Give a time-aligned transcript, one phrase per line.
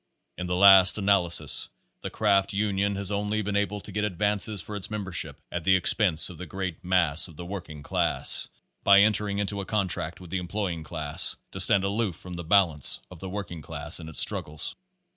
[0.35, 1.69] In the last analysis
[2.01, 5.39] the craft union has Pace Twelve only been able to get advantages for its membership
[5.51, 8.49] at the expense of the great mass pf the working class,
[8.83, 12.99] by entering into a contract with the employing class to stand aloof from the balance
[13.11, 14.75] of the working class in its struggles.